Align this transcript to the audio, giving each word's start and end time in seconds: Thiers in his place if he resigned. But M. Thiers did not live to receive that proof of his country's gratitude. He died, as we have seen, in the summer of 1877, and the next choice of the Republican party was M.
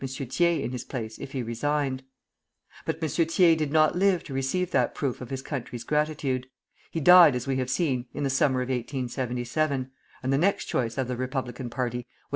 Thiers 0.03 0.39
in 0.63 0.71
his 0.71 0.83
place 0.83 1.19
if 1.19 1.33
he 1.33 1.43
resigned. 1.43 2.01
But 2.87 2.95
M. 3.03 3.07
Thiers 3.07 3.55
did 3.55 3.71
not 3.71 3.95
live 3.95 4.23
to 4.23 4.33
receive 4.33 4.71
that 4.71 4.95
proof 4.95 5.21
of 5.21 5.29
his 5.29 5.43
country's 5.43 5.83
gratitude. 5.83 6.47
He 6.89 6.99
died, 6.99 7.35
as 7.35 7.45
we 7.45 7.57
have 7.57 7.69
seen, 7.69 8.07
in 8.11 8.23
the 8.23 8.31
summer 8.31 8.63
of 8.63 8.69
1877, 8.69 9.91
and 10.23 10.33
the 10.33 10.39
next 10.39 10.65
choice 10.65 10.97
of 10.97 11.07
the 11.07 11.17
Republican 11.17 11.69
party 11.69 11.97
was 11.99 12.05
M. 12.05 12.09